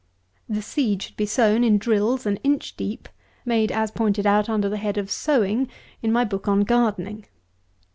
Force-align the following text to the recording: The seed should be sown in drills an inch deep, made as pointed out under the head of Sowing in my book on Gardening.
The 0.49 0.63
seed 0.63 1.03
should 1.03 1.15
be 1.15 1.27
sown 1.27 1.63
in 1.63 1.77
drills 1.77 2.25
an 2.25 2.37
inch 2.37 2.75
deep, 2.75 3.07
made 3.45 3.71
as 3.71 3.91
pointed 3.91 4.25
out 4.25 4.49
under 4.49 4.67
the 4.67 4.77
head 4.77 4.97
of 4.97 5.11
Sowing 5.11 5.69
in 6.01 6.11
my 6.11 6.25
book 6.25 6.47
on 6.47 6.61
Gardening. 6.61 7.27